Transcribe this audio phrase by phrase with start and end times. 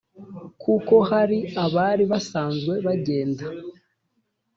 [0.63, 3.45] kuko hari abari basanzwe bagenda.